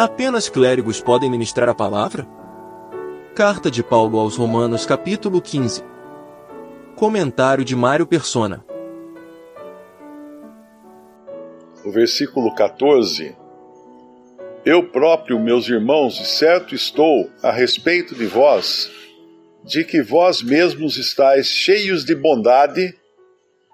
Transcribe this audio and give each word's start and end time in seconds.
Apenas 0.00 0.48
clérigos 0.48 0.98
podem 0.98 1.30
ministrar 1.30 1.68
a 1.68 1.74
palavra? 1.74 2.26
Carta 3.34 3.70
de 3.70 3.82
Paulo 3.82 4.18
aos 4.18 4.34
Romanos, 4.34 4.86
capítulo 4.86 5.42
15. 5.42 5.84
Comentário 6.96 7.62
de 7.66 7.76
Mário 7.76 8.06
Persona. 8.06 8.64
O 11.84 11.92
versículo 11.92 12.54
14. 12.54 13.36
Eu 14.64 14.88
próprio, 14.88 15.38
meus 15.38 15.68
irmãos, 15.68 16.16
certo 16.38 16.74
estou 16.74 17.30
a 17.42 17.52
respeito 17.52 18.14
de 18.14 18.24
vós, 18.24 18.90
de 19.62 19.84
que 19.84 20.00
vós 20.00 20.42
mesmos 20.42 20.96
estáis 20.96 21.46
cheios 21.48 22.06
de 22.06 22.14
bondade, 22.14 22.96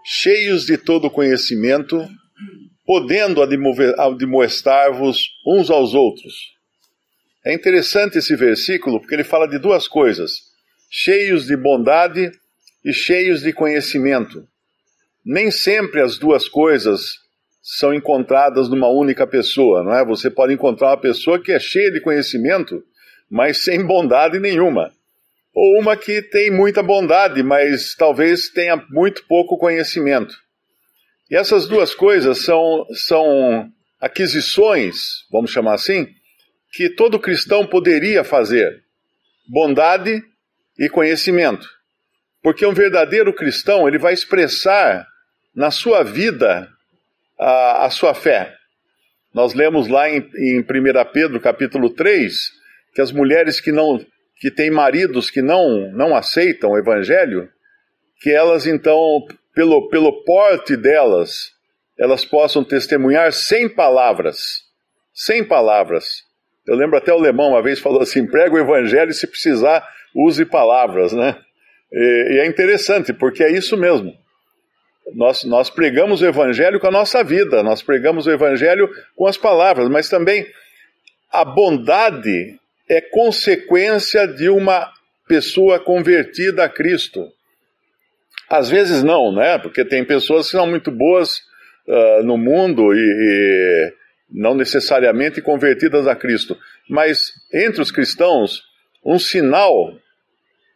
cheios 0.04 0.66
de 0.66 0.76
todo 0.76 1.08
conhecimento, 1.08 2.04
podendo 2.86 3.42
admoestar-vos 3.42 5.24
uns 5.44 5.68
aos 5.70 5.92
outros. 5.92 6.54
É 7.44 7.52
interessante 7.52 8.18
esse 8.18 8.34
versículo 8.36 9.00
porque 9.00 9.14
ele 9.14 9.24
fala 9.24 9.46
de 9.46 9.58
duas 9.58 9.88
coisas: 9.88 10.42
cheios 10.90 11.46
de 11.46 11.56
bondade 11.56 12.30
e 12.84 12.92
cheios 12.92 13.42
de 13.42 13.52
conhecimento. 13.52 14.46
Nem 15.24 15.50
sempre 15.50 16.00
as 16.00 16.16
duas 16.18 16.48
coisas 16.48 17.16
são 17.60 17.92
encontradas 17.92 18.68
numa 18.68 18.88
única 18.88 19.26
pessoa, 19.26 19.82
não 19.82 19.92
é? 19.92 20.04
Você 20.04 20.30
pode 20.30 20.54
encontrar 20.54 20.90
uma 20.90 21.00
pessoa 21.00 21.42
que 21.42 21.50
é 21.50 21.58
cheia 21.58 21.90
de 21.90 22.00
conhecimento, 22.00 22.80
mas 23.28 23.64
sem 23.64 23.84
bondade 23.84 24.38
nenhuma. 24.38 24.92
Ou 25.52 25.80
uma 25.80 25.96
que 25.96 26.22
tem 26.22 26.48
muita 26.48 26.80
bondade, 26.80 27.42
mas 27.42 27.96
talvez 27.96 28.50
tenha 28.50 28.76
muito 28.90 29.26
pouco 29.26 29.58
conhecimento. 29.58 30.32
E 31.30 31.36
essas 31.36 31.66
duas 31.66 31.94
coisas 31.94 32.38
são, 32.38 32.86
são 32.92 33.68
aquisições, 34.00 35.24
vamos 35.30 35.50
chamar 35.50 35.74
assim, 35.74 36.08
que 36.72 36.90
todo 36.90 37.18
cristão 37.18 37.66
poderia 37.66 38.22
fazer: 38.22 38.82
bondade 39.48 40.22
e 40.78 40.88
conhecimento. 40.88 41.68
Porque 42.42 42.64
um 42.64 42.72
verdadeiro 42.72 43.34
cristão, 43.34 43.88
ele 43.88 43.98
vai 43.98 44.12
expressar 44.12 45.06
na 45.54 45.70
sua 45.70 46.04
vida 46.04 46.68
a, 47.38 47.86
a 47.86 47.90
sua 47.90 48.14
fé. 48.14 48.54
Nós 49.34 49.52
lemos 49.52 49.88
lá 49.88 50.08
em, 50.08 50.18
em 50.36 50.60
1 50.60 50.64
Pedro 51.12 51.40
capítulo 51.40 51.90
3 51.90 52.52
que 52.94 53.00
as 53.00 53.12
mulheres 53.12 53.60
que 53.60 53.72
não 53.72 54.04
que 54.38 54.50
têm 54.50 54.70
maridos 54.70 55.30
que 55.30 55.40
não, 55.40 55.90
não 55.92 56.14
aceitam 56.14 56.70
o 56.70 56.78
evangelho, 56.78 57.48
que 58.20 58.30
elas 58.30 58.66
então 58.66 59.26
pelo, 59.56 59.88
pelo 59.88 60.22
porte 60.22 60.76
delas, 60.76 61.54
elas 61.98 62.26
possam 62.26 62.62
testemunhar 62.62 63.32
sem 63.32 63.66
palavras. 63.66 64.66
Sem 65.14 65.42
palavras. 65.42 66.24
Eu 66.68 66.76
lembro 66.76 66.98
até 66.98 67.10
o 67.10 67.16
alemão 67.16 67.52
uma 67.52 67.62
vez 67.62 67.80
falou 67.80 68.02
assim: 68.02 68.26
prega 68.26 68.54
o 68.54 68.58
evangelho 68.58 69.10
e 69.10 69.14
se 69.14 69.26
precisar, 69.26 69.82
use 70.14 70.44
palavras, 70.44 71.14
né? 71.14 71.38
E, 71.90 72.34
e 72.34 72.38
é 72.40 72.46
interessante, 72.46 73.14
porque 73.14 73.42
é 73.42 73.50
isso 73.50 73.78
mesmo. 73.78 74.14
Nós, 75.14 75.44
nós 75.44 75.70
pregamos 75.70 76.20
o 76.20 76.26
evangelho 76.26 76.78
com 76.78 76.88
a 76.88 76.90
nossa 76.90 77.24
vida, 77.24 77.62
nós 77.62 77.80
pregamos 77.80 78.26
o 78.26 78.30
evangelho 78.30 78.90
com 79.14 79.26
as 79.26 79.38
palavras, 79.38 79.88
mas 79.88 80.10
também 80.10 80.46
a 81.32 81.44
bondade 81.44 82.58
é 82.90 83.00
consequência 83.00 84.26
de 84.26 84.50
uma 84.50 84.92
pessoa 85.26 85.80
convertida 85.80 86.64
a 86.64 86.68
Cristo. 86.68 87.32
Às 88.48 88.70
vezes 88.70 89.02
não, 89.02 89.34
né? 89.34 89.58
Porque 89.58 89.84
tem 89.84 90.04
pessoas 90.04 90.46
que 90.46 90.52
são 90.52 90.66
muito 90.66 90.90
boas 90.90 91.38
uh, 91.86 92.22
no 92.22 92.36
mundo 92.36 92.94
e, 92.94 92.98
e 92.98 93.92
não 94.30 94.54
necessariamente 94.54 95.40
convertidas 95.40 96.06
a 96.06 96.14
Cristo. 96.14 96.56
Mas 96.88 97.32
entre 97.52 97.82
os 97.82 97.90
cristãos, 97.90 98.62
um 99.04 99.18
sinal 99.18 99.72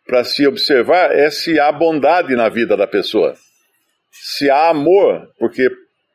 para 0.06 0.24
se 0.24 0.46
observar 0.46 1.12
é 1.12 1.30
se 1.30 1.60
há 1.60 1.70
bondade 1.70 2.34
na 2.34 2.48
vida 2.48 2.76
da 2.76 2.86
pessoa. 2.86 3.34
Se 4.10 4.50
há 4.50 4.68
amor, 4.68 5.28
porque 5.38 5.68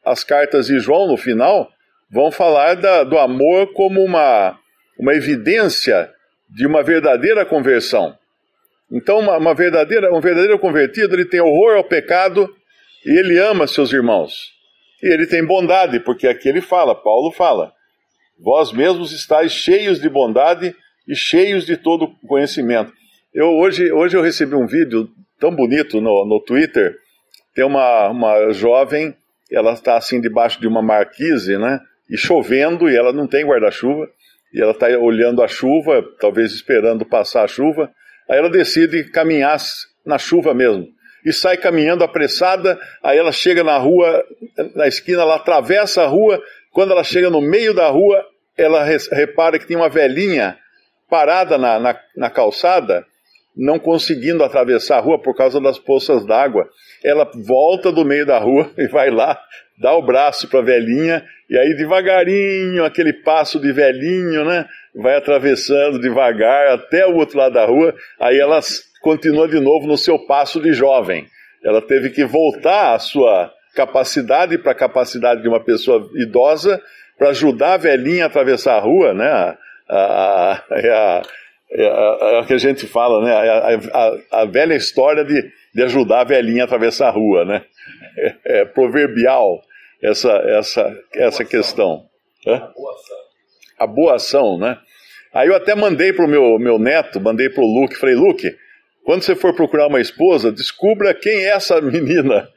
as 0.04 0.24
cartas 0.24 0.68
de 0.68 0.80
João 0.80 1.08
no 1.08 1.18
final 1.18 1.70
vão 2.12 2.32
falar 2.32 2.76
da, 2.76 3.04
do 3.04 3.18
amor 3.18 3.74
como 3.74 4.04
uma, 4.04 4.60
uma 5.00 5.14
evidência 5.14 6.12
de 6.50 6.68
uma 6.68 6.84
verdadeira 6.84 7.46
conversão. 7.46 8.18
Então, 8.92 9.20
uma, 9.20 9.38
uma, 9.38 9.54
verdadeira, 9.54 10.14
um 10.14 10.22
verdadeiro 10.22 10.60
convertido, 10.60 11.16
ele 11.16 11.26
tem 11.26 11.42
horror 11.42 11.78
ao 11.78 11.84
pecado 11.84 12.50
e 13.06 13.20
ele 13.20 13.38
ama 13.40 13.68
seus 13.68 13.92
irmãos. 13.92 14.54
E 15.02 15.08
ele 15.12 15.26
tem 15.26 15.46
bondade, 15.46 16.00
porque 16.00 16.28
aqui 16.28 16.50
ele 16.50 16.62
fala, 16.62 16.96
Paulo 16.96 17.32
fala, 17.32 17.72
vós 18.40 18.72
mesmos 18.72 19.12
estáis 19.12 19.52
cheios 19.52 20.00
de 20.00 20.10
bondade 20.10 20.76
e 21.08 21.16
cheios 21.16 21.66
de 21.66 21.78
todo 21.78 22.08
conhecimento. 22.28 22.92
Eu 23.34 23.48
hoje, 23.48 23.92
hoje 23.92 24.16
eu 24.16 24.22
recebi 24.22 24.56
um 24.56 24.66
vídeo 24.66 25.10
tão 25.40 25.54
bonito 25.54 26.00
no, 26.00 26.26
no 26.26 26.40
Twitter, 26.40 26.96
tem 27.54 27.66
uma, 27.66 28.10
uma 28.10 28.52
jovem, 28.52 29.16
ela 29.52 29.74
está 29.74 29.98
assim 29.98 30.20
debaixo 30.22 30.60
de 30.60 30.68
uma 30.68 30.82
marquise, 30.82 31.58
né, 31.58 31.80
e 32.10 32.18
chovendo, 32.18 32.90
e 32.90 32.96
ela 32.96 33.12
não 33.12 33.28
tem 33.28 33.46
guarda-chuva, 33.46 34.08
e 34.54 34.62
ela 34.62 34.72
está 34.72 34.88
olhando 34.98 35.44
a 35.44 35.48
chuva, 35.48 36.04
talvez 36.20 36.54
esperando 36.54 37.06
passar 37.06 37.44
a 37.44 37.48
chuva, 37.48 37.92
Aí 38.30 38.38
ela 38.38 38.50
decide 38.50 39.04
caminhar 39.12 39.58
na 40.06 40.18
chuva 40.18 40.54
mesmo. 40.54 40.88
E 41.26 41.34
sai 41.34 41.58
caminhando 41.58 42.04
apressada, 42.04 42.80
aí 43.04 43.18
ela 43.18 43.32
chega 43.32 43.64
na 43.64 43.78
rua, 43.78 44.24
na 44.76 44.88
esquina, 44.88 45.24
ela 45.24 45.36
atravessa 45.36 46.04
a 46.04 46.08
rua. 46.08 46.42
Quando 46.72 46.92
ela 46.92 47.04
chega 47.04 47.30
no 47.30 47.42
meio 47.42 47.74
da 47.74 47.88
rua, 47.88 48.24
ela 48.58 48.84
repara 49.12 49.58
que 49.58 49.66
tem 49.66 49.76
uma 49.76 49.90
velhinha 49.90 50.58
parada 51.10 51.58
na, 51.58 51.80
na, 51.80 52.00
na 52.16 52.30
calçada, 52.30 53.06
não 53.56 53.80
conseguindo 53.80 54.44
atravessar 54.44 54.98
a 54.98 55.02
rua 55.02 55.20
por 55.20 55.36
causa 55.36 55.60
das 55.60 55.80
poças 55.80 56.26
d'água. 56.26 56.70
Ela 57.04 57.30
volta 57.34 57.92
do 57.92 58.06
meio 58.06 58.26
da 58.26 58.38
rua 58.38 58.72
e 58.78 58.88
vai 58.88 59.10
lá, 59.10 59.40
dá 59.82 59.96
o 59.96 60.06
braço 60.06 60.48
para 60.48 60.60
a 60.60 60.64
velhinha, 60.64 61.26
e 61.50 61.58
aí 61.58 61.76
devagarinho, 61.76 62.84
aquele 62.84 63.14
passo 63.14 63.60
de 63.60 63.72
velhinho, 63.72 64.46
né? 64.46 64.66
Vai 64.96 65.16
atravessando 65.16 66.00
devagar 66.00 66.74
até 66.74 67.06
o 67.06 67.16
outro 67.16 67.38
lado 67.38 67.54
da 67.54 67.66
rua, 67.66 67.94
aí 68.20 68.40
ela 68.40 68.60
continua 69.02 69.48
de 69.48 69.60
novo 69.60 69.86
no 69.86 69.98
seu 69.98 70.18
passo 70.26 70.62
de 70.62 70.74
jovem. 70.74 71.28
Ela 71.64 71.82
teve 71.82 72.10
que 72.10 72.24
voltar 72.24 72.94
a 72.94 73.00
sua 73.00 73.52
capacidade 73.76 74.58
para 74.58 74.72
a 74.72 74.76
capacidade 74.76 75.42
de 75.42 75.48
uma 75.48 75.60
pessoa 75.60 76.10
idosa 76.16 76.82
para 77.18 77.30
ajudar 77.30 77.74
a 77.74 77.78
velhinha 77.78 78.24
a 78.24 78.28
atravessar 78.28 78.78
a 78.78 78.80
rua, 78.80 79.14
né? 79.14 79.28
A, 79.28 79.58
a, 79.90 80.62
a, 80.72 81.22
é 81.72 82.40
o 82.40 82.46
que 82.46 82.54
a 82.54 82.58
gente 82.58 82.88
fala, 82.88 83.24
né? 83.24 83.34
A, 83.34 84.42
a, 84.42 84.46
velha 84.46 84.76
história 84.76 85.24
de, 85.26 85.52
de 85.74 85.84
ajudar 85.84 86.22
a 86.22 86.26
velhinha 86.26 86.64
a 86.64 86.66
atravessar 86.66 87.08
a 87.08 87.12
rua, 87.12 87.44
né? 87.46 87.64
É, 88.18 88.62
é 88.62 88.66
proverbial 88.66 89.62
essa, 90.02 90.32
essa, 90.32 90.98
essa 91.14 91.44
questão. 91.44 92.06
Hã? 92.48 92.72
A 93.78 93.88
boa 93.88 94.16
ação, 94.16 94.58
né? 94.58 94.78
Aí 95.34 95.48
eu 95.48 95.56
até 95.56 95.76
mandei 95.76 96.14
para 96.14 96.26
o 96.26 96.30
meu, 96.30 96.58
meu 96.58 96.80
neto, 96.80 97.20
mandei 97.20 97.50
para 97.50 97.64
o 97.64 97.68
Luke, 97.68 97.98
falei, 97.98 98.16
Luke, 98.16 98.56
quando 99.04 99.22
você 99.22 99.36
for 99.36 99.54
procurar 99.54 99.88
uma 99.88 100.00
esposa, 100.00 100.52
descubra 100.52 101.14
quem 101.14 101.46
é 101.46 101.50
essa 101.50 101.80
menina. 101.82 102.48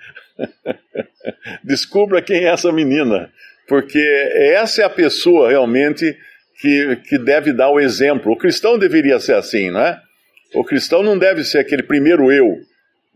descubra 1.65 2.23
quem 2.23 2.45
é 2.45 2.49
essa 2.49 2.73
menina. 2.73 3.31
Porque 3.67 3.99
essa 4.55 4.83
é 4.83 4.85
a 4.85 4.91
pessoa 4.91 5.51
realmente 5.51 6.17
que, 6.61 6.97
que 7.09 7.19
deve 7.19 7.53
dar 7.53 7.71
o 7.71 7.81
exemplo. 7.81 8.33
O 8.33 8.37
cristão 8.37 8.79
deveria 8.79 9.21
ser 9.21 9.35
assim, 9.35 9.71
não 9.71 9.81
é? 9.81 10.01
O 10.55 10.65
cristão 10.65 11.03
não 11.03 11.19
deve 11.19 11.45
ser 11.45 11.59
aquele 11.59 11.83
primeiro 11.83 12.33
eu. 12.33 12.61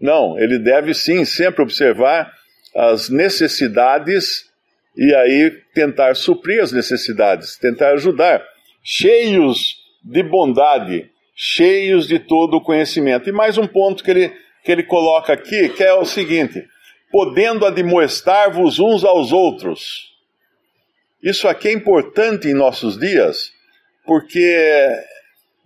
Não, 0.00 0.38
ele 0.38 0.58
deve 0.58 0.92
sim 0.92 1.24
sempre 1.24 1.62
observar 1.62 2.30
as 2.76 3.08
necessidades 3.08 4.51
e 4.96 5.14
aí 5.14 5.50
tentar 5.74 6.14
suprir 6.14 6.62
as 6.62 6.72
necessidades, 6.72 7.56
tentar 7.56 7.92
ajudar 7.92 8.42
cheios 8.82 9.76
de 10.04 10.22
bondade, 10.22 11.10
cheios 11.34 12.06
de 12.06 12.18
todo 12.18 12.56
o 12.56 12.60
conhecimento. 12.60 13.28
E 13.28 13.32
mais 13.32 13.56
um 13.56 13.66
ponto 13.66 14.02
que 14.02 14.10
ele, 14.10 14.32
que 14.64 14.72
ele 14.72 14.82
coloca 14.82 15.32
aqui, 15.32 15.68
que 15.70 15.82
é 15.82 15.94
o 15.94 16.04
seguinte: 16.04 16.66
podendo 17.10 17.64
admoestar-vos 17.64 18.78
uns 18.78 19.04
aos 19.04 19.32
outros. 19.32 20.10
Isso 21.22 21.46
aqui 21.46 21.68
é 21.68 21.72
importante 21.72 22.48
em 22.48 22.54
nossos 22.54 22.98
dias, 22.98 23.52
porque 24.04 24.88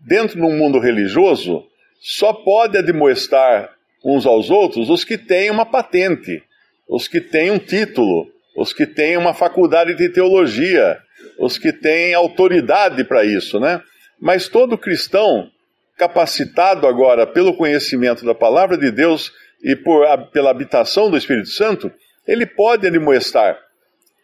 dentro 0.07 0.39
do 0.39 0.49
mundo 0.49 0.79
religioso, 0.79 1.67
só 1.99 2.33
pode 2.33 2.77
admoestar 2.77 3.75
uns 4.05 4.27
aos 4.27 4.51
outros 4.51 4.89
os 4.89 5.03
que 5.03 5.19
têm 5.19 5.51
uma 5.51 5.67
patente, 5.67 6.43
os 6.89 7.09
que 7.09 7.21
têm 7.21 7.51
um 7.51 7.59
título, 7.59 8.31
os 8.57 8.73
que 8.73 8.87
têm 8.87 9.17
uma 9.17 9.35
faculdade 9.35 9.95
de 9.95 10.09
teologia, 10.09 10.99
os 11.39 11.59
que 11.59 11.73
têm 11.73 12.15
autoridade 12.15 13.05
para 13.05 13.25
isso, 13.25 13.61
né? 13.61 13.83
Mas 14.21 14.49
todo 14.49 14.79
cristão 14.79 15.51
capacitado 15.99 16.87
agora 16.87 17.27
pelo 17.27 17.57
conhecimento 17.57 18.25
da 18.25 18.35
palavra 18.35 18.77
de 18.77 18.91
Deus 18.91 19.33
e 19.63 19.77
por, 19.77 20.07
pela 20.29 20.51
habitação 20.51 21.11
do 21.11 21.17
Espírito 21.17 21.49
Santo, 21.49 21.91
ele 22.27 22.47
pode 22.47 22.87
admoestar, 22.87 23.59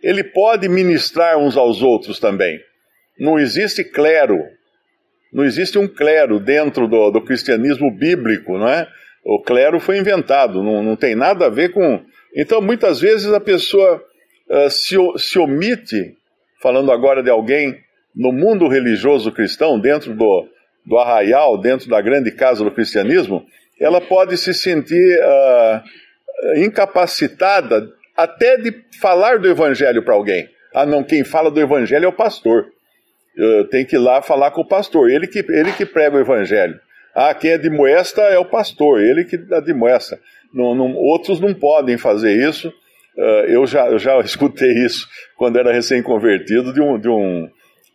ele 0.03 0.25
pode 0.25 0.69
ministrar 0.69 1.39
uns 1.39 1.57
aos 1.57 1.83
outros 1.83 2.19
também. 2.19 2.61
Não 3.19 3.39
existe 3.39 3.85
clero. 3.85 4.39
Não 5.33 5.45
existe 5.45 5.79
um 5.79 5.89
clero 5.89 6.39
dentro 6.39 6.87
do, 6.87 7.11
do 7.11 7.23
cristianismo 7.23 7.91
bíblico, 7.91 8.59
não 8.59 8.69
é? 8.69 8.87
O 9.25 9.41
clero 9.41 9.79
foi 9.79 9.99
inventado, 9.99 10.63
não, 10.63 10.83
não 10.83 10.97
tem 10.97 11.15
nada 11.15 11.47
a 11.47 11.51
ver 11.51 11.71
com. 11.73 12.05
Então, 12.35 12.61
muitas 12.61 13.01
vezes 13.01 13.33
a 13.33 13.41
pessoa 13.41 14.03
uh, 14.53 14.71
se, 14.71 14.97
se 15.17 15.39
omite, 15.39 16.17
falando 16.61 16.93
agora 16.93 17.23
de 17.23 17.31
alguém 17.31 17.77
no 18.15 18.31
mundo 18.33 18.69
religioso 18.69 19.33
cristão, 19.33 19.81
dentro 19.81 20.15
do, 20.15 20.47
do 20.85 20.99
arraial, 20.99 21.59
dentro 21.59 21.89
da 21.89 22.01
grande 22.01 22.31
casa 22.31 22.63
do 22.63 22.71
cristianismo, 22.71 23.45
ela 23.81 24.01
pode 24.01 24.37
se 24.37 24.53
sentir 24.53 25.19
uh, 25.19 26.59
incapacitada 26.59 27.89
até 28.17 28.57
de 28.59 28.75
falar 29.01 29.39
do 29.39 29.49
evangelho 29.49 30.03
para 30.05 30.15
alguém. 30.15 30.49
Ah, 30.75 30.87
não, 30.87 31.03
quem 31.03 31.25
fala 31.25 31.51
do 31.51 31.61
evangelho 31.61 32.05
é 32.05 32.09
o 32.09 32.13
pastor. 32.13 32.67
Tem 33.71 33.85
que 33.85 33.97
ir 33.97 33.99
lá 33.99 34.21
falar 34.21 34.51
com 34.51 34.61
o 34.61 34.69
pastor, 34.69 35.11
ele 35.11 35.27
que, 35.27 35.39
ele 35.39 35.73
que 35.73 35.87
prega 35.87 36.17
o 36.17 36.21
evangelho. 36.21 36.79
Ah, 37.15 37.35
quem 37.35 37.53
é 37.53 37.59
de 37.59 37.69
moesta 37.69 38.23
é 38.23 38.39
o 38.39 38.45
pastor, 38.45 39.01
ele 39.01 39.25
que 39.25 39.37
de 39.37 39.75
moesta. 39.75 40.19
Não, 40.53 40.75
não, 40.75 40.95
outros 40.95 41.41
não 41.41 41.55
podem 41.55 41.97
fazer 41.97 42.33
isso. 42.49 42.73
Uh, 43.17 43.47
eu, 43.49 43.67
já, 43.67 43.87
eu 43.89 43.99
já 43.99 44.19
escutei 44.25 44.73
isso 44.85 45.07
quando 45.37 45.59
era 45.59 45.73
recém-convertido 45.73 46.73
de 46.73 46.81
um, 46.81 46.99
de, 46.99 47.09
um, 47.09 47.49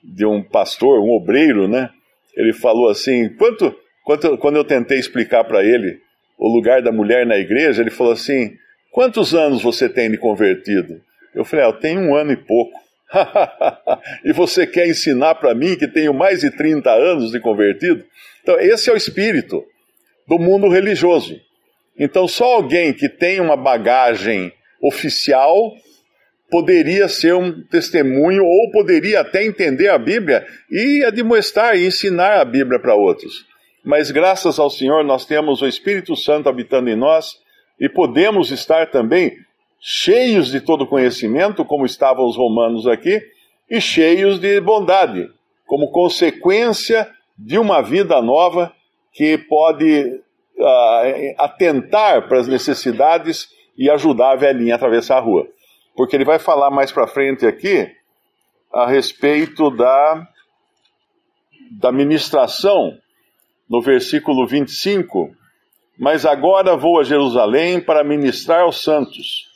de 0.03 0.25
um 0.25 0.43
pastor, 0.43 0.99
um 0.99 1.11
obreiro, 1.11 1.67
né? 1.67 1.89
Ele 2.35 2.53
falou 2.53 2.89
assim: 2.89 3.29
quanto, 3.35 3.75
quanto, 4.03 4.37
quando 4.37 4.57
eu 4.57 4.63
tentei 4.63 4.99
explicar 4.99 5.43
para 5.43 5.63
ele 5.63 5.99
o 6.37 6.47
lugar 6.53 6.81
da 6.81 6.91
mulher 6.91 7.25
na 7.25 7.37
igreja, 7.37 7.81
ele 7.81 7.89
falou 7.89 8.13
assim: 8.13 8.53
quantos 8.91 9.33
anos 9.33 9.61
você 9.61 9.89
tem 9.89 10.11
de 10.11 10.17
convertido? 10.17 11.01
Eu 11.33 11.43
falei: 11.43 11.65
ah, 11.65 11.69
eu 11.69 11.73
tenho 11.73 12.01
um 12.01 12.15
ano 12.15 12.31
e 12.31 12.37
pouco. 12.37 12.87
e 14.23 14.33
você 14.33 14.67
quer 14.67 14.87
ensinar 14.87 15.35
para 15.35 15.55
mim 15.55 15.75
que 15.75 15.87
tenho 15.87 16.13
mais 16.13 16.41
de 16.41 16.51
30 16.51 16.91
anos 16.91 17.31
de 17.31 17.39
convertido? 17.39 18.03
Então, 18.43 18.59
esse 18.59 18.89
é 18.89 18.93
o 18.93 18.97
espírito 18.97 19.63
do 20.27 20.37
mundo 20.37 20.67
religioso. 20.67 21.39
Então, 21.97 22.27
só 22.27 22.55
alguém 22.55 22.93
que 22.93 23.09
tem 23.09 23.39
uma 23.39 23.55
bagagem 23.55 24.51
oficial 24.81 25.73
poderia 26.49 27.07
ser 27.09 27.35
um 27.35 27.61
testemunho 27.63 28.43
ou 28.43 28.71
poderia 28.71 29.21
até 29.21 29.45
entender 29.45 29.89
a 29.89 29.97
Bíblia 29.97 30.45
e 30.71 31.03
admoestar 31.03 31.75
e 31.75 31.85
ensinar 31.85 32.39
a 32.39 32.45
Bíblia 32.45 32.79
para 32.79 32.95
outros. 32.95 33.45
Mas 33.83 34.11
graças 34.11 34.59
ao 34.59 34.69
Senhor 34.69 35.03
nós 35.03 35.25
temos 35.25 35.61
o 35.61 35.67
Espírito 35.67 36.15
Santo 36.15 36.49
habitando 36.49 36.89
em 36.89 36.95
nós 36.95 37.37
e 37.79 37.87
podemos 37.89 38.51
estar 38.51 38.89
também 38.89 39.37
cheios 39.79 40.51
de 40.51 40.59
todo 40.59 40.87
conhecimento, 40.87 41.63
como 41.63 41.85
estavam 41.85 42.25
os 42.25 42.35
romanos 42.35 42.87
aqui, 42.87 43.21
e 43.69 43.79
cheios 43.79 44.39
de 44.39 44.59
bondade, 44.59 45.29
como 45.65 45.91
consequência 45.91 47.07
de 47.37 47.59
uma 47.59 47.81
vida 47.81 48.21
nova 48.21 48.73
que 49.13 49.37
pode 49.37 50.21
uh, 50.57 51.35
atentar 51.37 52.27
para 52.27 52.39
as 52.39 52.47
necessidades 52.47 53.49
e 53.77 53.89
ajudar 53.89 54.31
a 54.31 54.35
velhinha 54.35 54.73
a 54.73 54.77
atravessar 54.77 55.17
a 55.17 55.21
rua. 55.21 55.47
Porque 55.95 56.15
ele 56.15 56.25
vai 56.25 56.39
falar 56.39 56.71
mais 56.71 56.91
para 56.91 57.07
frente 57.07 57.45
aqui 57.45 57.89
a 58.73 58.87
respeito 58.87 59.69
da, 59.69 60.27
da 61.71 61.91
ministração, 61.91 62.97
no 63.69 63.81
versículo 63.81 64.47
25. 64.47 65.31
Mas 65.97 66.25
agora 66.25 66.75
vou 66.75 66.99
a 66.99 67.03
Jerusalém 67.03 67.79
para 67.79 68.03
ministrar 68.03 68.61
aos 68.61 68.83
santos. 68.83 69.47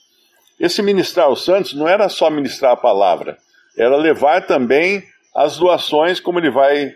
Esse 0.59 0.81
ministrar 0.81 1.27
aos 1.27 1.43
santos 1.43 1.73
não 1.73 1.87
era 1.87 2.07
só 2.09 2.29
ministrar 2.29 2.73
a 2.73 2.77
palavra, 2.77 3.37
era 3.77 3.95
levar 3.95 4.45
também 4.45 5.03
as 5.35 5.57
doações, 5.57 6.19
como 6.19 6.39
ele 6.39 6.51
vai 6.51 6.93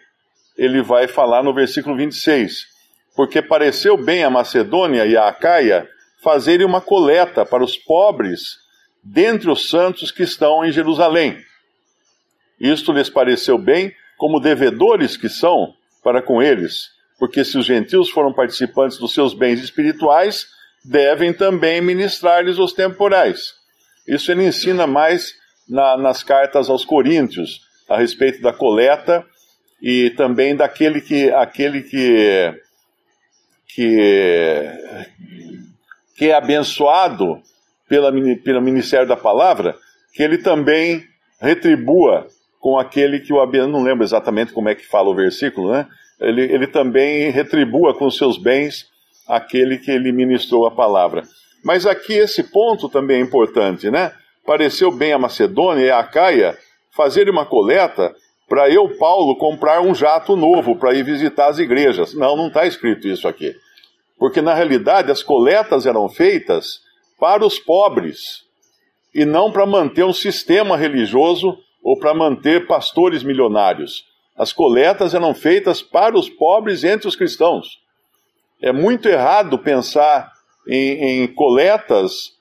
ele 0.57 0.81
vai 0.81 1.07
falar 1.07 1.43
no 1.43 1.53
versículo 1.53 1.97
26. 1.97 2.67
Porque 3.15 3.41
pareceu 3.41 3.97
bem 3.97 4.23
a 4.23 4.29
Macedônia 4.29 5.05
e 5.05 5.17
a 5.17 5.27
Acaia 5.27 5.87
fazerem 6.25 6.65
uma 6.65 6.81
coleta 6.81 7.45
para 7.45 7.63
os 7.63 7.77
pobres 7.77 8.57
dentre 9.03 9.51
os 9.51 9.69
santos 9.69 10.09
que 10.09 10.23
estão 10.23 10.65
em 10.65 10.71
Jerusalém. 10.71 11.37
Isto 12.59 12.91
lhes 12.91 13.11
pareceu 13.11 13.59
bem, 13.59 13.93
como 14.17 14.39
devedores 14.39 15.15
que 15.15 15.29
são 15.29 15.75
para 16.03 16.23
com 16.23 16.41
eles, 16.41 16.89
porque 17.19 17.45
se 17.45 17.59
os 17.59 17.65
gentios 17.67 18.09
foram 18.09 18.33
participantes 18.33 18.97
dos 18.97 19.13
seus 19.13 19.35
bens 19.35 19.61
espirituais, 19.61 20.47
devem 20.83 21.31
também 21.31 21.79
ministrar-lhes 21.79 22.57
os 22.57 22.73
temporais. 22.73 23.53
Isso 24.07 24.31
ele 24.31 24.47
ensina 24.47 24.87
mais 24.87 25.35
na, 25.69 25.95
nas 25.95 26.23
cartas 26.23 26.71
aos 26.71 26.83
Coríntios, 26.83 27.61
a 27.87 27.97
respeito 27.99 28.41
da 28.41 28.51
coleta 28.51 29.23
e 29.79 30.09
também 30.11 30.55
daquele 30.55 31.01
que 31.01 31.29
aquele 31.29 31.83
que 31.83 32.65
que, 33.67 34.71
que 36.15 36.29
é 36.29 36.33
abençoado 36.33 37.41
pela, 37.87 38.11
pelo 38.43 38.61
ministério 38.61 39.07
da 39.07 39.17
palavra, 39.17 39.75
que 40.13 40.23
ele 40.23 40.37
também 40.37 41.03
retribua 41.39 42.27
com 42.59 42.79
aquele 42.79 43.19
que 43.19 43.33
o 43.33 43.41
abençoa. 43.41 43.67
Não 43.67 43.83
lembro 43.83 44.03
exatamente 44.03 44.53
como 44.53 44.69
é 44.69 44.75
que 44.75 44.87
fala 44.87 45.09
o 45.09 45.15
versículo, 45.15 45.71
né? 45.71 45.87
Ele, 46.19 46.41
ele 46.41 46.67
também 46.67 47.29
retribua 47.29 47.93
com 47.93 48.09
seus 48.09 48.37
bens 48.37 48.87
aquele 49.27 49.77
que 49.77 49.91
ele 49.91 50.11
ministrou 50.11 50.65
a 50.65 50.71
palavra. 50.71 51.23
Mas 51.63 51.85
aqui 51.85 52.13
esse 52.13 52.43
ponto 52.43 52.87
também 52.87 53.17
é 53.17 53.23
importante, 53.23 53.91
né? 53.91 54.13
Pareceu 54.45 54.91
bem 54.91 55.11
a 55.11 55.19
Macedônia 55.19 55.85
e 55.85 55.91
a 55.91 55.99
Acaia 55.99 56.57
fazer 56.95 57.29
uma 57.29 57.45
coleta 57.45 58.15
para 58.47 58.69
eu, 58.69 58.87
Paulo, 58.97 59.35
comprar 59.35 59.81
um 59.81 59.93
jato 59.93 60.35
novo 60.35 60.75
para 60.75 60.93
ir 60.93 61.03
visitar 61.03 61.47
as 61.47 61.57
igrejas. 61.57 62.13
Não, 62.13 62.37
não 62.37 62.47
está 62.47 62.65
escrito 62.65 63.07
isso 63.07 63.27
aqui. 63.27 63.55
Porque 64.17 64.41
na 64.41 64.53
realidade 64.53 65.11
as 65.11 65.21
coletas 65.21 65.85
eram 65.85 66.07
feitas 66.07 66.81
para 67.19 67.45
os 67.45 67.59
pobres 67.59 68.43
e 69.13 69.25
não 69.25 69.51
para 69.51 69.65
manter 69.65 70.03
um 70.03 70.13
sistema 70.13 70.75
religioso 70.75 71.57
ou 71.83 71.97
para 71.97 72.13
manter 72.13 72.67
pastores 72.67 73.23
milionários. 73.23 74.05
As 74.37 74.51
coletas 74.51 75.13
eram 75.13 75.33
feitas 75.33 75.81
para 75.81 76.17
os 76.17 76.29
pobres 76.29 76.83
entre 76.83 77.07
os 77.07 77.15
cristãos. 77.15 77.79
É 78.61 78.71
muito 78.71 79.07
errado 79.07 79.57
pensar 79.59 80.31
em, 80.67 81.23
em 81.23 81.27
coletas. 81.27 82.33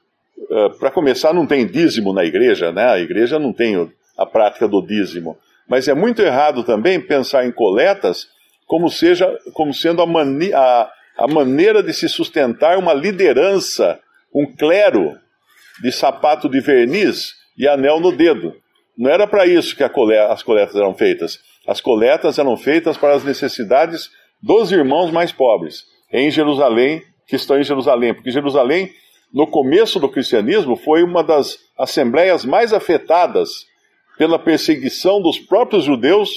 Uh, 0.51 0.71
para 0.79 0.91
começar, 0.91 1.33
não 1.33 1.47
tem 1.47 1.67
dízimo 1.67 2.13
na 2.13 2.25
igreja, 2.25 2.73
né? 2.73 2.91
A 2.91 2.99
igreja 2.99 3.39
não 3.39 3.53
tem 3.53 3.91
a 4.17 4.27
prática 4.27 4.67
do 4.67 4.81
dízimo. 4.81 5.37
Mas 5.69 5.87
é 5.87 5.95
muito 5.95 6.21
errado 6.21 6.65
também 6.65 7.01
pensar 7.01 7.47
em 7.47 7.53
coletas 7.53 8.29
como, 8.67 8.89
seja, 8.89 9.39
como 9.53 9.73
sendo 9.73 10.03
a, 10.03 10.07
mani 10.07 10.53
a, 10.53 10.91
a 11.19 11.27
maneira 11.27 11.83
de 11.83 11.93
se 11.93 12.09
sustentar 12.09 12.79
uma 12.79 12.93
liderança, 12.93 14.01
um 14.35 14.47
clero 14.55 15.13
de 15.83 15.93
sapato 15.93 16.49
de 16.49 16.61
verniz 16.61 17.35
e 17.57 17.69
anel 17.69 18.01
no 18.01 18.13
dedo. 18.17 18.55
Não 18.97 19.11
era 19.11 19.27
para 19.27 19.47
isso 19.47 19.77
que 19.77 19.83
as 19.83 20.43
coletas 20.43 20.77
eram 20.77 20.95
feitas. 20.95 21.39
As 21.67 21.81
coletas 21.81 22.39
eram 22.39 22.57
feitas 22.57 22.97
para 22.97 23.15
as 23.15 23.25
necessidades 23.25 24.11
dos 24.43 24.71
irmãos 24.71 25.11
mais 25.11 25.33
pobres 25.33 25.85
em 26.13 26.31
Jerusalém, 26.31 27.03
que 27.27 27.35
estão 27.35 27.59
em 27.59 27.65
Jerusalém, 27.65 28.15
porque 28.15 28.31
Jerusalém, 28.31 28.93
no 29.33 29.47
começo 29.47 29.99
do 29.99 30.09
cristianismo, 30.09 30.77
foi 30.77 31.03
uma 31.03 31.25
das 31.25 31.59
assembleias 31.77 32.45
mais 32.45 32.73
afetadas 32.73 33.67
pela 34.17 34.39
perseguição 34.39 35.21
dos 35.21 35.41
próprios 35.41 35.85
judeus, 35.85 36.31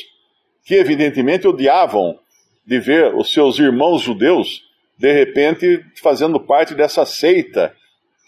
que 0.65 0.75
evidentemente 0.75 1.47
odiavam 1.47 2.17
de 2.65 2.79
ver 2.79 3.13
os 3.13 3.31
seus 3.31 3.59
irmãos 3.59 4.01
judeus, 4.01 4.63
de 4.97 5.11
repente, 5.11 5.83
fazendo 6.01 6.39
parte 6.39 6.73
dessa 6.73 7.05
seita 7.05 7.73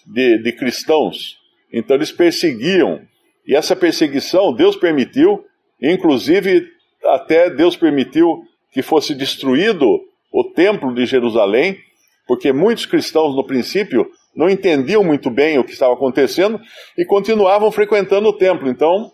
de, 0.06 0.38
de 0.42 0.52
cristãos. 0.52 1.38
Então 1.72 1.96
eles 1.96 2.12
perseguiam. 2.12 3.02
E 3.46 3.56
essa 3.56 3.76
perseguição 3.76 4.54
Deus 4.54 4.76
permitiu, 4.76 5.44
inclusive 5.82 6.68
até 7.06 7.50
Deus 7.50 7.76
permitiu 7.76 8.44
que 8.72 8.82
fosse 8.82 9.16
destruído 9.16 10.02
o 10.32 10.44
templo 10.44 10.94
de 10.94 11.06
Jerusalém, 11.06 11.80
porque 12.28 12.54
muitos 12.54 12.86
cristãos 12.86 13.36
no 13.36 13.46
princípio 13.46 14.10
não 14.36 14.50
entendiam 14.50 15.04
muito 15.04 15.32
bem 15.32 15.58
o 15.58 15.64
que 15.64 15.72
estava 15.72 15.94
acontecendo 15.94 16.60
e 16.98 17.04
continuavam 17.04 17.72
frequentando 17.72 18.30
o 18.30 18.38
templo. 18.38 18.70
Então, 18.70 19.12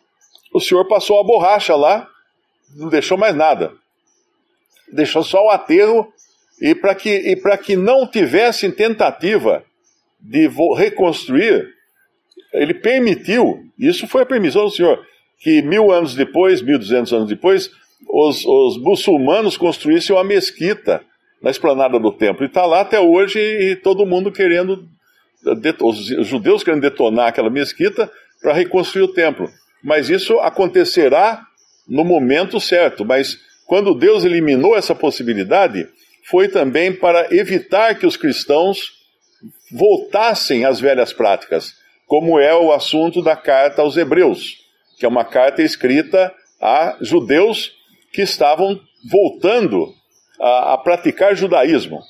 o 0.54 0.60
senhor 0.60 0.86
passou 0.88 1.20
a 1.20 1.24
borracha 1.24 1.76
lá, 1.76 2.08
não 2.76 2.90
deixou 2.90 3.18
mais 3.18 3.34
nada. 3.34 3.72
Deixou 4.92 5.24
só 5.24 5.46
o 5.46 5.50
aterro 5.50 6.12
e 6.62 6.74
para 6.74 6.96
que, 6.96 7.10
e 7.10 7.58
que 7.58 7.76
não 7.76 8.08
tivessem 8.08 8.72
tentativa 8.72 9.64
de 10.20 10.50
reconstruir, 10.76 11.68
ele 12.54 12.74
permitiu, 12.74 13.64
isso 13.78 14.08
foi 14.08 14.24
a 14.24 14.26
permissão 14.26 14.66
do 14.66 14.72
senhor, 14.72 15.00
que 15.40 15.62
mil 15.62 15.92
anos 15.92 16.16
depois, 16.16 16.62
mil 16.62 16.80
duzentos 16.80 17.14
anos 17.14 17.28
depois, 17.28 17.70
os, 18.08 18.46
os 18.46 18.78
muçulmanos 18.82 19.58
construíssem 19.58 20.16
uma 20.16 20.24
mesquita 20.24 21.02
na 21.42 21.52
esplanada 21.52 22.00
do 22.00 22.12
templo. 22.12 22.44
E 22.44 22.48
está 22.48 22.66
lá 22.66 22.82
até 22.82 23.00
hoje 23.00 23.40
e 23.40 23.76
todo 23.76 24.06
mundo 24.06 24.32
querendo, 24.32 24.88
os 25.82 26.28
judeus 26.28 26.64
querendo 26.64 26.82
detonar 26.82 27.28
aquela 27.28 27.50
mesquita 27.50 28.10
para 28.42 28.54
reconstruir 28.54 29.04
o 29.04 29.14
templo 29.14 29.50
mas 29.86 30.10
isso 30.10 30.40
acontecerá 30.40 31.46
no 31.88 32.04
momento 32.04 32.60
certo, 32.60 33.06
mas 33.06 33.38
quando 33.68 33.94
Deus 33.94 34.26
eliminou 34.26 34.76
essa 34.76 34.96
possibilidade, 34.96 35.88
foi 36.30 36.48
também 36.48 36.94
para 36.94 37.34
evitar 37.34 37.96
que 37.96 38.06
os 38.06 38.18
cristãos 38.18 38.94
voltassem 39.72 40.66
às 40.66 40.80
velhas 40.80 41.14
práticas, 41.14 41.74
como 42.08 42.40
é 42.40 42.56
o 42.56 42.72
assunto 42.72 43.22
da 43.22 43.36
carta 43.36 43.82
aos 43.82 43.96
Hebreus, 43.96 44.58
que 44.98 45.06
é 45.06 45.10
uma 45.10 45.24
carta 45.26 45.62
escrita 45.62 46.34
a 46.62 46.98
judeus 47.02 47.74
que 48.12 48.22
estavam 48.22 48.80
voltando 49.10 49.94
a, 50.40 50.74
a 50.74 50.78
praticar 50.78 51.36
judaísmo. 51.36 52.02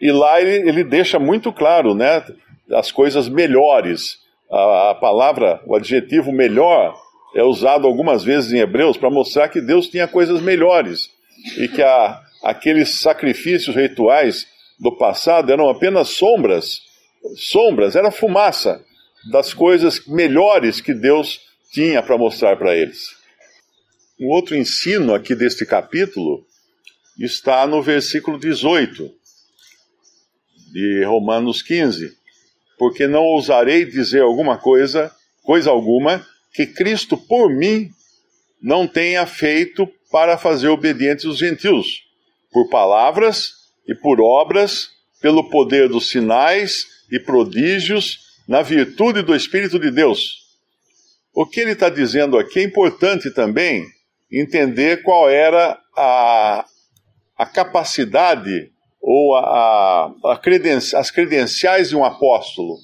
E 0.00 0.10
lá 0.10 0.40
ele, 0.40 0.68
ele, 0.68 0.84
deixa 0.84 1.18
muito 1.18 1.52
claro, 1.52 1.94
né, 1.94 2.24
as 2.72 2.90
coisas 2.90 3.28
melhores. 3.28 4.18
A, 4.50 4.90
a 4.90 4.94
palavra, 4.94 5.60
o 5.66 5.76
adjetivo 5.76 6.32
melhor 6.32 6.96
é 7.34 7.42
usado 7.42 7.86
algumas 7.86 8.24
vezes 8.24 8.52
em 8.52 8.58
Hebreus 8.58 8.96
para 8.96 9.10
mostrar 9.10 9.48
que 9.48 9.60
Deus 9.60 9.88
tinha 9.88 10.08
coisas 10.08 10.40
melhores 10.40 11.10
e 11.58 11.68
que 11.68 11.82
a, 11.82 12.20
aqueles 12.42 13.00
sacrifícios 13.00 13.74
rituais 13.74 14.46
do 14.78 14.96
passado 14.96 15.52
eram 15.52 15.68
apenas 15.68 16.08
sombras, 16.08 16.80
sombras, 17.36 17.96
era 17.96 18.10
fumaça 18.10 18.84
das 19.30 19.52
coisas 19.52 20.06
melhores 20.06 20.80
que 20.80 20.94
Deus 20.94 21.40
tinha 21.70 22.02
para 22.02 22.16
mostrar 22.16 22.56
para 22.56 22.74
eles. 22.74 23.14
Um 24.18 24.28
outro 24.28 24.56
ensino 24.56 25.14
aqui 25.14 25.34
deste 25.34 25.64
capítulo 25.66 26.44
está 27.18 27.66
no 27.66 27.82
versículo 27.82 28.38
18 28.38 29.10
de 30.72 31.04
Romanos 31.04 31.62
15. 31.62 32.16
Porque 32.78 33.06
não 33.06 33.22
ousarei 33.22 33.84
dizer 33.84 34.22
alguma 34.22 34.56
coisa, 34.56 35.14
coisa 35.42 35.70
alguma, 35.70 36.26
que 36.52 36.66
Cristo 36.66 37.16
por 37.16 37.50
mim 37.50 37.90
não 38.60 38.86
tenha 38.86 39.26
feito 39.26 39.86
para 40.10 40.36
fazer 40.38 40.68
obedientes 40.68 41.24
os 41.24 41.38
gentios, 41.38 42.09
por 42.52 42.68
palavras 42.68 43.52
e 43.86 43.94
por 43.94 44.20
obras, 44.20 44.88
pelo 45.20 45.48
poder 45.50 45.88
dos 45.88 46.08
sinais 46.08 46.86
e 47.10 47.18
prodígios, 47.18 48.18
na 48.48 48.62
virtude 48.62 49.22
do 49.22 49.34
Espírito 49.34 49.78
de 49.78 49.90
Deus. 49.90 50.40
O 51.32 51.46
que 51.46 51.60
ele 51.60 51.72
está 51.72 51.88
dizendo 51.88 52.36
aqui 52.36 52.60
é 52.60 52.64
importante 52.64 53.30
também 53.30 53.86
entender 54.30 55.02
qual 55.02 55.28
era 55.28 55.78
a, 55.96 56.64
a 57.36 57.46
capacidade 57.46 58.70
ou 59.00 59.36
a, 59.36 60.12
a 60.24 60.36
creden 60.36 60.78
as 60.94 61.10
credenciais 61.10 61.88
de 61.88 61.96
um 61.96 62.04
apóstolo. 62.04 62.76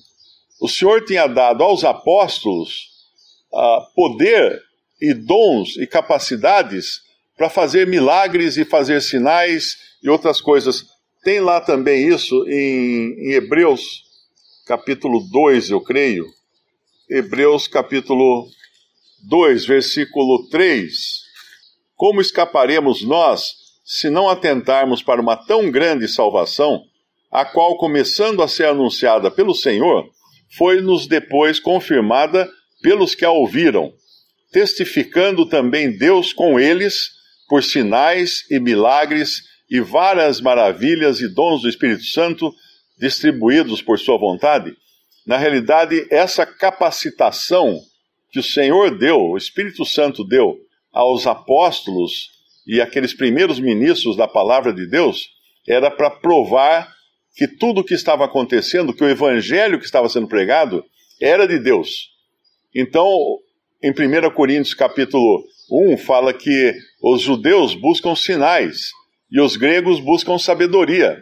O 0.61 0.69
Senhor 0.69 1.05
tinha 1.05 1.27
dado 1.27 1.63
aos 1.63 1.85
apóstolos 1.85 2.89
uh, 3.53 3.95
poder 3.95 4.63
e 5.01 5.13
dons 5.13 5.77
e 5.77 5.87
capacidades 5.87 7.01
para 7.37 7.51
fazer 7.51 7.87
milagres 7.87 8.57
e 8.57 8.65
fazer 8.65 9.03
sinais 9.03 9.77
e 10.03 10.09
outras 10.09 10.41
coisas. 10.41 10.87
Tem 11.23 11.41
lá 11.41 11.61
também 11.61 12.09
isso 12.09 12.45
em, 12.49 13.15
em 13.19 13.33
Hebreus, 13.33 14.05
capítulo 14.67 15.21
2, 15.31 15.71
eu 15.71 15.81
creio. 15.81 16.27
Hebreus, 17.09 17.69
capítulo 17.69 18.49
2, 19.29 19.67
versículo 19.67 20.49
3. 20.49 20.93
Como 21.95 22.21
escaparemos 22.21 23.03
nós 23.03 23.67
se 23.85 24.11
não 24.11 24.29
atentarmos 24.29 25.03
para 25.03 25.21
uma 25.21 25.37
tão 25.37 25.71
grande 25.71 26.09
salvação, 26.09 26.83
a 27.31 27.45
qual, 27.45 27.77
começando 27.77 28.43
a 28.43 28.49
ser 28.49 28.67
anunciada 28.67 29.31
pelo 29.31 29.55
Senhor, 29.55 30.09
foi-nos 30.57 31.07
depois 31.07 31.61
confirmada 31.61 32.49
pelos 32.83 33.15
que 33.15 33.25
a 33.25 33.31
ouviram, 33.31 33.93
testificando 34.51 35.47
também 35.47 35.97
Deus 35.97 36.33
com 36.33 36.59
eles 36.59 37.16
por 37.49 37.63
sinais 37.63 38.45
e 38.51 38.59
milagres 38.59 39.43
e 39.71 39.81
várias 39.81 40.41
maravilhas 40.41 41.21
e 41.21 41.29
dons 41.29 41.63
do 41.63 41.69
Espírito 41.69 42.05
Santo 42.05 42.53
distribuídos 42.99 43.83
por 43.83 43.99
sua 43.99 44.19
vontade? 44.19 44.77
Na 45.27 45.37
realidade, 45.37 46.07
essa 46.11 46.47
capacitação 46.47 47.81
que 48.31 48.39
o 48.39 48.43
Senhor 48.43 48.97
deu, 48.97 49.21
o 49.21 49.37
Espírito 49.37 49.85
Santo 49.85 50.25
deu 50.25 50.57
aos 50.93 51.27
apóstolos 51.27 52.31
e 52.67 52.81
aqueles 52.81 53.15
primeiros 53.15 53.61
ministros 53.61 54.17
da 54.17 54.27
palavra 54.27 54.73
de 54.73 54.87
Deus 54.87 55.29
era 55.67 55.91
para 55.91 56.11
provar 56.11 56.93
que 57.35 57.47
tudo 57.47 57.81
o 57.81 57.85
que 57.85 57.95
estava 57.95 58.25
acontecendo, 58.25 58.95
que 58.95 59.05
o 59.05 59.09
evangelho 59.09 59.79
que 59.79 59.85
estava 59.85 60.09
sendo 60.09 60.27
pregado, 60.27 60.85
era 61.21 61.47
de 61.47 61.59
Deus. 61.59 62.11
Então, 62.75 63.07
em 63.83 63.91
1 63.91 64.31
Coríntios 64.35 64.75
capítulo 64.75 65.45
1 65.71 65.99
fala 65.99 66.33
que 66.33 66.75
os 67.09 67.23
judeus 67.23 67.73
buscam 67.73 68.17
sinais 68.17 68.91
e 69.31 69.41
os 69.41 69.57
gregos 69.57 70.01
buscam 70.01 70.39
sabedoria. 70.39 71.21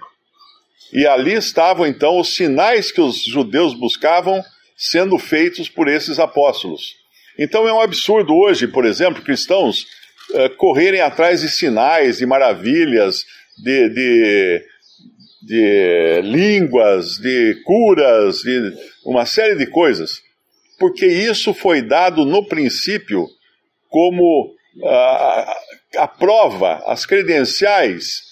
E 0.95 1.07
ali 1.07 1.35
estavam 1.35 1.87
então 1.87 2.19
os 2.19 2.35
sinais 2.35 2.91
que 2.91 3.03
os 3.03 3.23
judeus 3.23 3.75
buscavam 3.75 4.43
sendo 4.79 5.19
feitos 5.19 5.69
por 5.69 5.87
esses 5.87 6.19
apóstolos. 6.19 6.95
Então 7.39 7.69
é 7.69 7.73
um 7.73 7.83
absurdo 7.83 8.35
hoje, 8.35 8.67
por 8.67 8.87
exemplo, 8.87 9.23
cristãos 9.23 9.85
uh, 10.31 10.57
correrem 10.57 11.03
atrás 11.03 11.43
de 11.43 11.51
sinais, 11.51 12.17
de 12.17 12.25
maravilhas, 12.25 13.23
de, 13.63 13.89
de, 13.91 14.63
de 15.43 16.21
línguas, 16.23 17.19
de 17.19 17.61
curas, 17.63 18.39
de 18.39 18.73
uma 19.05 19.27
série 19.27 19.57
de 19.57 19.67
coisas, 19.67 20.23
porque 20.79 21.05
isso 21.05 21.53
foi 21.53 21.83
dado 21.83 22.25
no 22.25 22.47
princípio 22.47 23.27
como 23.91 24.55
uh, 24.83 25.74
a 25.97 26.07
prova, 26.07 26.83
as 26.87 27.07
credenciais 27.07 28.23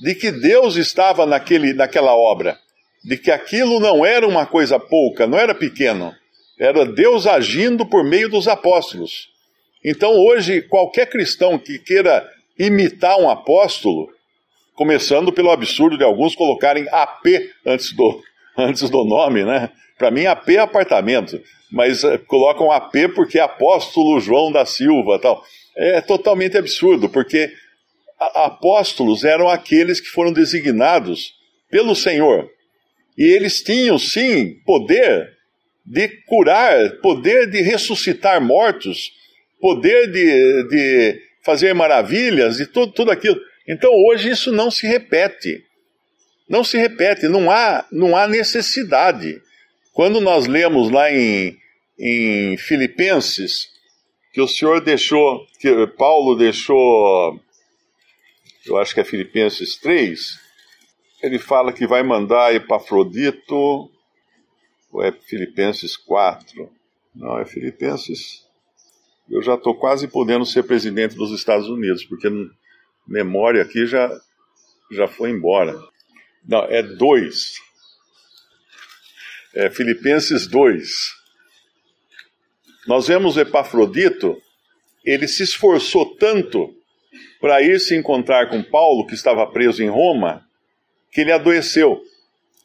de 0.00 0.14
que 0.14 0.30
Deus 0.30 0.76
estava 0.76 1.26
naquele, 1.26 1.72
naquela 1.74 2.14
obra, 2.14 2.58
de 3.04 3.16
que 3.16 3.30
aquilo 3.30 3.80
não 3.80 4.04
era 4.04 4.26
uma 4.26 4.46
coisa 4.46 4.78
pouca, 4.78 5.26
não 5.26 5.38
era 5.38 5.54
pequeno 5.54 6.14
era 6.62 6.86
Deus 6.86 7.26
agindo 7.26 7.84
por 7.84 8.04
meio 8.04 8.28
dos 8.28 8.46
apóstolos. 8.46 9.28
Então, 9.84 10.12
hoje, 10.12 10.62
qualquer 10.62 11.06
cristão 11.10 11.58
que 11.58 11.76
queira 11.76 12.24
imitar 12.56 13.18
um 13.18 13.28
apóstolo, 13.28 14.08
começando 14.76 15.32
pelo 15.32 15.50
absurdo 15.50 15.98
de 15.98 16.04
alguns 16.04 16.36
colocarem 16.36 16.86
AP 16.92 17.26
antes 17.66 17.92
do, 17.92 18.22
antes 18.56 18.88
do 18.88 19.04
nome, 19.04 19.44
né? 19.44 19.70
Para 19.98 20.12
mim, 20.12 20.26
AP 20.26 20.50
é 20.50 20.58
apartamento, 20.58 21.40
mas 21.70 22.04
uh, 22.04 22.16
colocam 22.28 22.70
AP 22.70 23.08
porque 23.12 23.40
é 23.40 23.42
apóstolo 23.42 24.20
João 24.20 24.52
da 24.52 24.64
Silva 24.64 25.18
tal. 25.18 25.44
É 25.76 26.00
totalmente 26.00 26.56
absurdo, 26.56 27.08
porque 27.08 27.50
apóstolos 28.18 29.24
eram 29.24 29.48
aqueles 29.48 30.00
que 30.00 30.08
foram 30.08 30.32
designados 30.32 31.34
pelo 31.70 31.94
Senhor. 31.94 32.50
E 33.16 33.24
eles 33.24 33.62
tinham, 33.62 33.98
sim, 33.98 34.54
poder 34.64 35.32
de 35.84 36.08
curar, 36.26 36.98
poder 37.00 37.50
de 37.50 37.60
ressuscitar 37.60 38.40
mortos, 38.40 39.10
poder 39.60 40.10
de, 40.10 40.68
de 40.68 41.20
fazer 41.42 41.74
maravilhas 41.74 42.60
e 42.60 42.66
tudo, 42.66 42.92
tudo 42.92 43.10
aquilo. 43.10 43.38
Então 43.66 43.90
hoje 44.08 44.30
isso 44.30 44.52
não 44.52 44.70
se 44.70 44.86
repete. 44.86 45.64
Não 46.48 46.62
se 46.62 46.76
repete, 46.76 47.28
não 47.28 47.50
há, 47.50 47.86
não 47.90 48.16
há 48.16 48.28
necessidade. 48.28 49.40
Quando 49.92 50.20
nós 50.20 50.46
lemos 50.46 50.90
lá 50.90 51.10
em, 51.10 51.56
em 51.98 52.56
Filipenses, 52.56 53.68
que 54.32 54.40
o 54.40 54.48
Senhor 54.48 54.80
deixou, 54.80 55.46
que 55.58 55.86
Paulo 55.88 56.34
deixou, 56.34 57.38
eu 58.64 58.78
acho 58.78 58.94
que 58.94 59.00
é 59.00 59.04
Filipenses 59.04 59.76
3, 59.76 60.40
ele 61.22 61.38
fala 61.38 61.72
que 61.72 61.86
vai 61.86 62.02
mandar 62.02 62.54
Epafrodito 62.54 63.54
ou 64.90 65.02
é 65.02 65.12
Filipenses 65.12 65.96
4? 65.96 66.70
Não, 67.14 67.38
é 67.38 67.44
Filipenses. 67.44 68.46
Eu 69.30 69.42
já 69.42 69.54
estou 69.54 69.74
quase 69.74 70.08
podendo 70.08 70.44
ser 70.46 70.62
presidente 70.62 71.14
dos 71.14 71.30
Estados 71.30 71.68
Unidos, 71.68 72.04
porque 72.04 72.28
memória 73.06 73.62
aqui 73.62 73.86
já, 73.86 74.10
já 74.90 75.06
foi 75.06 75.30
embora. 75.30 75.78
Não, 76.44 76.64
é 76.64 76.82
2. 76.82 77.54
É 79.54 79.70
Filipenses 79.70 80.46
2. 80.46 81.21
Nós 82.86 83.08
vemos 83.08 83.36
Epafrodito, 83.36 84.40
ele 85.04 85.28
se 85.28 85.42
esforçou 85.42 86.16
tanto 86.16 86.74
para 87.40 87.62
ir 87.62 87.78
se 87.80 87.96
encontrar 87.96 88.48
com 88.48 88.62
Paulo, 88.62 89.06
que 89.06 89.14
estava 89.14 89.46
preso 89.46 89.82
em 89.82 89.88
Roma, 89.88 90.44
que 91.10 91.20
ele 91.20 91.32
adoeceu 91.32 92.02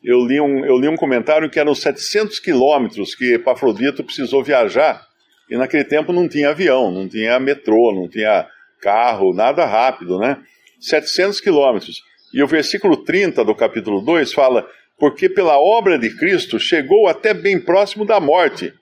eu 0.04 0.26
li 0.26 0.40
um, 0.40 0.66
eu 0.66 0.78
li 0.78 0.88
um 0.88 0.96
comentário 0.96 1.50
que 1.50 1.60
eram 1.60 1.74
700 1.74 2.40
quilômetros 2.40 3.16
que 3.16 3.34
Epafrodito 3.34 4.04
precisou 4.04 4.44
viajar, 4.44 5.06
e 5.50 5.58
naquele 5.58 5.84
tempo 5.84 6.14
não 6.14 6.28
tinha 6.28 6.50
avião, 6.50 6.92
não 6.92 7.08
tinha 7.08 7.40
metrô, 7.40 7.92
não 7.94 8.08
tinha 8.08 8.48
carro, 8.82 9.34
nada 9.34 9.66
rápido, 9.66 10.20
né? 10.20 10.38
700 10.80 11.42
quilômetros. 11.42 12.02
E 12.34 12.44
o 12.44 12.48
versículo 12.48 12.98
30 12.98 13.44
do 13.44 13.56
capítulo 13.56 14.02
2 14.02 14.34
fala: 14.34 14.70
Porque 14.98 15.28
pela 15.28 15.58
obra 15.58 15.98
de 15.98 16.16
Cristo 16.16 16.60
chegou 16.60 17.08
até 17.08 17.34
bem 17.34 17.60
próximo 17.60 18.06
da 18.06 18.20
morte, 18.20 18.74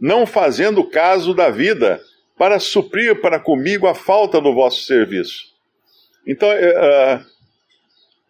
não 0.00 0.24
fazendo 0.26 0.82
caso 0.84 1.34
da 1.34 1.50
vida, 1.50 2.00
para 2.38 2.58
suprir 2.58 3.20
para 3.20 3.38
comigo 3.38 3.86
a 3.86 3.94
falta 3.94 4.40
do 4.40 4.54
vosso 4.54 4.82
serviço. 4.84 5.50
Então, 6.26 6.48
uh, 6.48 7.24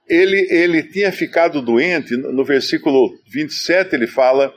ele, 0.09 0.49
ele 0.51 0.83
tinha 0.83 1.13
ficado 1.13 1.63
doente, 1.63 2.17
no 2.17 2.45
versículo 2.45 3.17
27 3.29 3.95
ele 3.95 4.09
fala, 4.09 4.53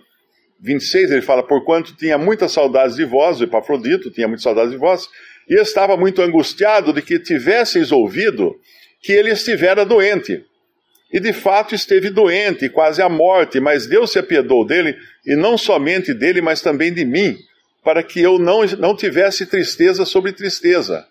26 0.60 1.12
ele 1.12 1.22
fala, 1.22 1.44
porquanto 1.44 1.96
tinha 1.96 2.18
muitas 2.18 2.52
saudades 2.52 2.96
de 2.96 3.06
vós, 3.06 3.40
o 3.40 3.44
Epafrodito 3.44 4.10
tinha 4.10 4.28
muitas 4.28 4.44
saudades 4.44 4.72
de 4.72 4.78
vós, 4.78 5.08
e 5.48 5.62
estava 5.62 5.96
muito 5.96 6.22
angustiado 6.24 6.92
de 6.92 7.04
que 7.04 7.20
tivesseis 7.20 7.92
ouvido 7.92 8.56
que 9.02 9.12
ele 9.12 9.30
estivera 9.30 9.86
doente. 9.86 10.44
E 11.14 11.20
de 11.20 11.32
fato 11.32 11.76
esteve 11.76 12.10
doente, 12.10 12.68
quase 12.68 13.00
à 13.00 13.08
morte, 13.08 13.60
mas 13.60 13.86
Deus 13.86 14.12
se 14.12 14.18
apiedou 14.18 14.66
dele, 14.66 14.98
e 15.24 15.36
não 15.36 15.56
somente 15.60 16.12
dele, 16.12 16.42
mas 16.42 16.60
também 16.60 16.92
de 16.92 17.06
mim, 17.06 17.38
para 17.84 18.02
que 18.02 18.20
eu 18.20 18.40
não, 18.40 18.66
não 18.80 18.96
tivesse 18.96 19.46
tristeza 19.46 20.06
sobre 20.06 20.34
tristeza. 20.34 21.06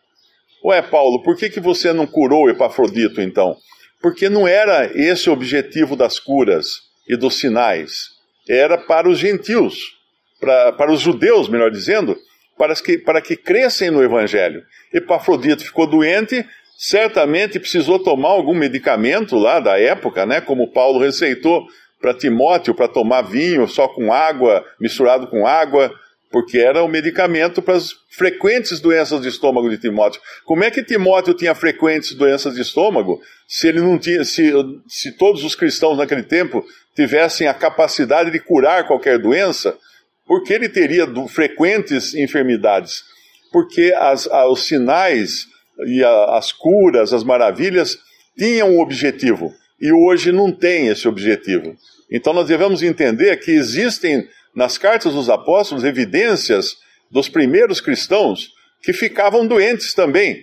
Ué, 0.65 0.83
Paulo, 0.83 1.23
por 1.23 1.37
que, 1.37 1.49
que 1.49 1.61
você 1.61 1.93
não 1.93 2.07
curou 2.07 2.51
Epafrodito 2.51 3.21
então? 3.21 3.57
Porque 4.01 4.29
não 4.29 4.49
era 4.49 4.91
esse 4.93 5.31
o 5.31 5.33
objetivo 5.33 5.95
das 5.95 6.19
curas 6.19 6.67
e 7.09 7.17
dos 7.17 7.39
sinais. 7.39 8.09
Era 8.49 8.77
para 8.77 9.09
os 9.09 9.19
gentios, 9.19 9.97
para, 10.41 10.73
para 10.73 10.93
os 10.93 11.01
judeus, 11.01 11.49
melhor 11.49 11.71
dizendo, 11.71 12.19
para 12.59 12.75
que, 12.75 12.99
para 12.99 13.21
que 13.21 13.37
crescem 13.37 13.91
no 13.91 14.03
Evangelho. 14.03 14.65
Epafrodito 14.93 15.65
ficou 15.65 15.87
doente, 15.87 16.45
certamente 16.83 17.61
precisou 17.61 18.01
tomar 18.01 18.31
algum 18.31 18.55
medicamento 18.55 19.37
lá 19.37 19.61
da 19.61 19.79
época, 19.79 20.27
né? 20.27 20.41
Como 20.41 20.73
Paulo 20.73 20.99
receitou 20.99 21.65
para 22.01 22.13
Timóteo 22.13 22.75
para 22.75 22.89
tomar 22.89 23.23
vinho 23.23 23.69
só 23.69 23.87
com 23.87 24.13
água, 24.13 24.65
misturado 24.81 25.29
com 25.29 25.47
água, 25.47 25.95
porque 26.29 26.59
era 26.59 26.83
o 26.83 26.89
medicamento 26.89 27.63
para 27.63 27.77
as 27.77 27.91
frequentes 28.11 28.81
doenças 28.81 29.21
de 29.23 29.29
estômago 29.29 29.71
de 29.71 29.79
Timóteo. 29.79 30.21
Como 30.45 30.65
é 30.65 30.73
que 30.73 30.83
Timóteo 30.83 31.35
tinha 31.35 31.55
frequentes 31.55 32.15
doenças 32.15 32.57
de 32.57 32.63
estômago 32.63 33.21
se 33.47 33.69
ele 33.69 33.81
não 33.81 33.97
tinha, 33.97 34.25
se, 34.25 34.53
se 34.89 35.13
todos 35.13 35.45
os 35.45 35.55
cristãos 35.55 35.97
naquele 35.97 36.25
tempo 36.25 36.65
tivessem 36.97 37.47
a 37.47 37.55
capacidade 37.55 38.33
de 38.33 38.41
curar 38.41 38.89
qualquer 38.89 39.21
doença? 39.21 39.79
Por 40.27 40.43
que 40.43 40.53
ele 40.53 40.69
teria 40.69 41.07
frequentes 41.29 42.13
enfermidades? 42.13 43.05
Porque 43.53 43.95
as, 43.97 44.27
os 44.27 44.67
sinais 44.67 45.47
e 45.87 46.03
a, 46.05 46.37
as 46.37 46.53
curas, 46.53 47.13
as 47.13 47.25
maravilhas, 47.25 47.99
tinham 48.37 48.71
um 48.71 48.81
objetivo. 48.81 49.53
E 49.81 49.93
hoje 49.93 50.31
não 50.31 50.53
tem 50.53 50.89
esse 50.89 51.09
objetivo. 51.09 51.77
Então 52.11 52.33
nós 52.33 52.47
devemos 52.47 52.83
entender 52.83 53.37
que 53.39 53.51
existem 53.51 54.29
nas 54.55 54.77
cartas 54.79 55.15
dos 55.15 55.31
apóstolos 55.31 55.85
evidências 55.85 56.77
dos 57.11 57.29
primeiros 57.29 57.81
cristãos 57.81 58.53
que 58.83 58.93
ficavam 58.93 59.47
doentes 59.47 59.95
também. 59.95 60.43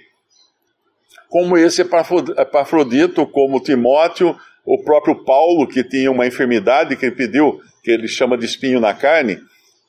Como 1.30 1.58
esse 1.58 1.82
Epafrodito, 1.82 3.26
como 3.28 3.62
Timóteo, 3.62 4.36
o 4.66 4.84
próprio 4.84 5.24
Paulo, 5.24 5.68
que 5.68 5.84
tinha 5.84 6.12
uma 6.12 6.26
enfermidade 6.26 6.96
que 6.96 7.06
ele 7.06 7.16
pediu, 7.16 7.62
que 7.84 7.92
ele 7.92 8.08
chama 8.08 8.38
de 8.38 8.46
espinho 8.46 8.80
na 8.80 8.94
carne, 8.94 9.40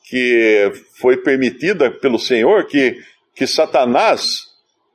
que 0.04 0.72
foi 0.94 1.16
permitida 1.16 1.90
pelo 1.90 2.18
Senhor, 2.18 2.66
que, 2.66 2.98
que 3.34 3.46
Satanás 3.46 4.49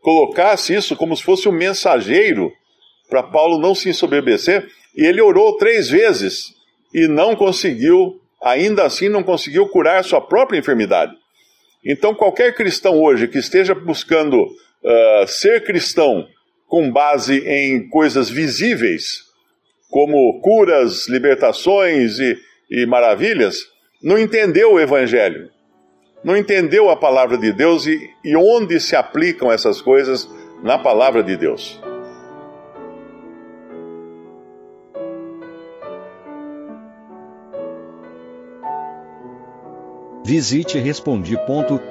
colocasse 0.06 0.72
isso 0.72 0.96
como 0.96 1.18
se 1.18 1.24
fosse 1.24 1.50
um 1.50 1.52
mensageiro 1.52 2.54
para 3.10 3.24
Paulo 3.24 3.58
não 3.58 3.74
se 3.74 3.90
ensoberbecer, 3.90 4.70
e 4.96 5.04
ele 5.04 5.20
orou 5.20 5.58
três 5.58 5.90
vezes 5.90 6.54
e 6.94 7.08
não 7.08 7.36
conseguiu, 7.36 8.22
ainda 8.40 8.84
assim 8.84 9.10
não 9.10 9.24
conseguiu 9.24 9.68
curar 9.68 10.04
sua 10.04 10.22
própria 10.22 10.60
enfermidade. 10.60 11.12
Então, 11.84 12.14
qualquer 12.14 12.54
cristão 12.54 13.02
hoje 13.02 13.28
que 13.28 13.40
esteja 13.40 13.74
buscando 13.74 14.44
uh, 14.44 15.28
ser 15.28 15.64
cristão 15.64 16.28
com 16.68 16.92
base 16.92 17.40
em 17.40 17.90
coisas 17.90 18.30
visíveis, 18.30 19.24
como 19.90 20.40
curas, 20.40 21.08
libertações 21.08 22.20
e, 22.20 22.38
e 22.70 22.86
maravilhas, 22.86 23.58
não 24.04 24.20
entendeu 24.20 24.74
o 24.74 24.80
Evangelho 24.80 25.50
não 26.26 26.36
entendeu 26.36 26.90
a 26.90 26.98
palavra 26.98 27.38
de 27.38 27.54
Deus 27.54 27.86
e, 27.86 28.10
e 28.24 28.36
onde 28.36 28.80
se 28.80 28.96
aplicam 28.96 29.52
essas 29.52 29.80
coisas 29.80 30.28
na 30.64 30.76
palavra 30.76 31.22
de 31.22 31.38
Deus. 31.38 31.80
Visite 40.26 40.80
respondi.com.br. 40.80 41.86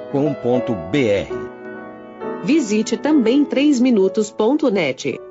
Visite 2.43 2.97
também 2.97 3.45
3minutos.net. 3.45 5.24